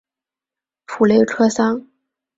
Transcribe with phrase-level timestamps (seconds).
[0.87, 1.85] 普雷克桑。